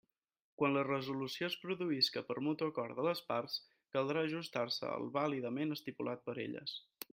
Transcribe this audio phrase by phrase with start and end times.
[0.59, 3.59] Quan la resolució es produïsca per mutu acord de les parts,
[3.97, 6.79] caldrà ajustar-se al vàlidament estipulat per elles.